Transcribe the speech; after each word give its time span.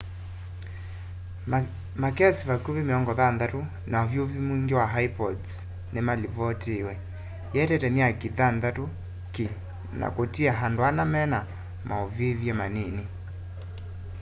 makesi 2.01 2.41
vakũvĩ 2.49 2.81
60 2.87 3.57
ma 3.91 3.97
ũvyũvũ 4.05 4.37
mwĩngĩ 4.47 4.75
ma 4.79 4.97
ĩpods 5.07 5.53
nĩmalivotiiwe 5.93 6.93
ĩetete 7.59 7.87
myaki 7.95 8.27
thanthatũ 8.37 8.83
ki 9.33 9.45
na 9.99 10.07
kũtia 10.15 10.51
andũ 10.65 10.81
ana 10.89 11.03
mena 11.13 11.39
maũvĩvye 11.87 12.53
manini 12.59 13.03